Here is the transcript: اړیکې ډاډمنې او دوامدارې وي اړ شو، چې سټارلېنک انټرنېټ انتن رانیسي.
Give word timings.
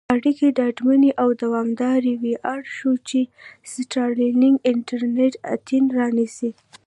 اړیکې 0.15 0.47
ډاډمنې 0.57 1.11
او 1.21 1.29
دوامدارې 1.43 2.13
وي 2.21 2.33
اړ 2.53 2.61
شو، 2.75 2.91
چې 3.07 3.19
سټارلېنک 3.71 4.55
انټرنېټ 4.71 5.33
انتن 5.53 5.83
رانیسي. 5.97 6.51